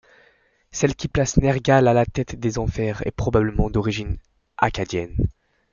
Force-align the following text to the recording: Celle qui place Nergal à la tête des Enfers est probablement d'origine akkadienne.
Celle 0.71 0.95
qui 0.95 1.07
place 1.07 1.37
Nergal 1.37 1.87
à 1.87 1.93
la 1.93 2.07
tête 2.07 2.33
des 2.35 2.57
Enfers 2.57 3.05
est 3.05 3.11
probablement 3.11 3.69
d'origine 3.69 4.17
akkadienne. 4.57 5.27